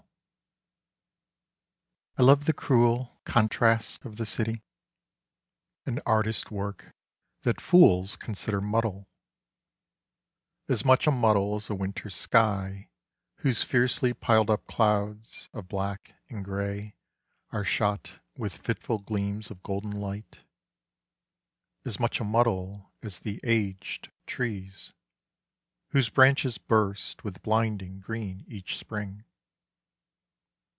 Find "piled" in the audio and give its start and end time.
14.13-14.51